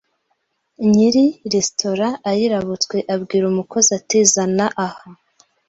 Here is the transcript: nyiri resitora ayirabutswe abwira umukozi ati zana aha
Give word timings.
nyiri 0.89 1.25
resitora 1.53 2.07
ayirabutswe 2.29 2.97
abwira 3.13 3.45
umukozi 3.51 3.89
ati 3.99 4.17
zana 4.33 4.65
aha 4.85 5.07